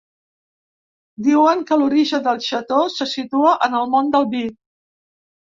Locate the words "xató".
2.47-2.81